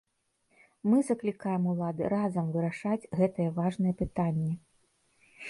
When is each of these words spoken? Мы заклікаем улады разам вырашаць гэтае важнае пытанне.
Мы 0.91 1.01
заклікаем 1.09 1.67
улады 1.73 2.07
разам 2.15 2.49
вырашаць 2.57 3.09
гэтае 3.21 3.47
важнае 3.61 3.93
пытанне. 4.03 4.53